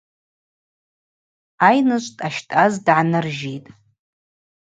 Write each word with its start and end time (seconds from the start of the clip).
Айныжв 1.67 2.11
дъащтӏаз 2.17 2.73
дгӏаныржьитӏ. 2.85 3.67